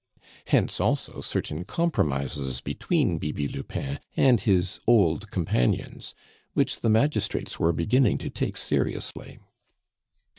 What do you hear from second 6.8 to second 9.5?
magistrates were beginning to take seriously.